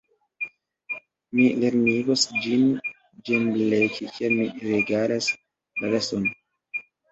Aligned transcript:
Mi 1.39 1.45
lernigos 1.63 2.23
ĝin 2.47 2.65
ĝembleki, 3.31 4.09
kiam 4.17 4.35
mi 4.41 4.49
regalas 4.73 5.31
la 5.85 5.95
gaston! 5.95 6.29